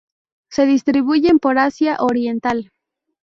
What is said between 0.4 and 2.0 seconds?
Se distribuyen por Asia